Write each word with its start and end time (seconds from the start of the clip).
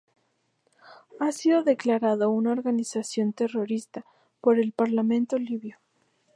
Ha 1.19 1.31
sido 1.31 1.61
declarado 1.63 2.31
una 2.31 2.53
organización 2.53 3.33
terrorista 3.33 4.03
por 4.39 4.57
el 4.57 4.71
parlamento 4.71 5.37
libio. 5.37 5.77